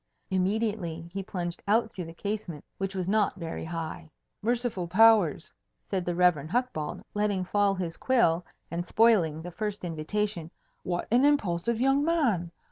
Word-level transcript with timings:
Immediately 0.31 1.11
he 1.13 1.21
plunged 1.21 1.61
out 1.67 1.91
through 1.91 2.05
the 2.05 2.13
casement, 2.15 2.65
which 2.79 2.95
was 2.95 3.07
not 3.07 3.35
very 3.35 3.65
high. 3.65 4.09
"Merciful 4.41 4.87
powers!" 4.87 5.53
said 5.85 6.05
the 6.05 6.15
Rev. 6.15 6.49
Hucbald, 6.49 7.03
letting 7.13 7.43
fall 7.45 7.75
his 7.75 7.97
quill 7.97 8.43
and 8.71 8.83
spoiling 8.87 9.43
the 9.43 9.51
first 9.51 9.83
invitation, 9.85 10.49
"what 10.81 11.07
an 11.11 11.23
impulsive 11.23 11.79
young 11.79 12.03
man! 12.03 12.51